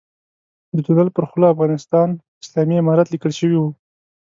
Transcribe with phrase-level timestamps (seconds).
[0.75, 2.09] د تونل پر خوله افغانستان
[2.43, 3.63] اسلامي امارت ليکل شوی و.